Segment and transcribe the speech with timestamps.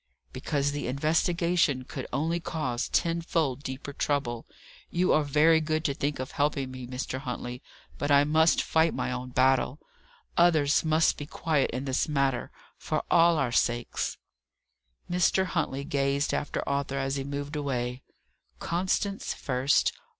[0.33, 4.47] "Because the investigation could only cause tenfold deeper trouble.
[4.89, 7.19] You are very good to think of helping me, Mr.
[7.19, 7.61] Huntley,
[7.99, 9.77] but I must fight my own battle.
[10.37, 14.17] Others must be quiet in this matter for all our sakes."
[15.07, 15.45] Mr.
[15.45, 18.01] Huntley gazed after Arthur as he moved away.
[18.59, 19.93] Constance first!